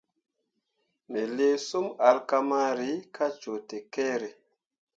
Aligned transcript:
Me 1.09 1.21
lii 1.35 1.57
sum 1.67 1.87
alkamari 2.09 2.91
kah 3.15 3.33
cuu 3.41 3.59
tekere. 3.69 4.29